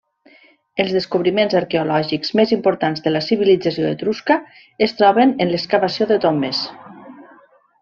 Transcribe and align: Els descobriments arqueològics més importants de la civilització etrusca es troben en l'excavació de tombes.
Els 0.83 0.93
descobriments 0.95 1.57
arqueològics 1.59 2.33
més 2.39 2.53
importants 2.57 3.03
de 3.09 3.13
la 3.13 3.21
civilització 3.27 3.91
etrusca 3.97 4.39
es 4.89 4.97
troben 5.03 5.35
en 5.45 5.53
l'excavació 5.55 6.11
de 6.15 6.19
tombes. 6.27 6.67